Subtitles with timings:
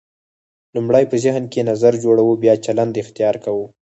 [0.75, 3.65] لومړی په ذهن کې نظر جوړوو بیا چلند اختیار کوو.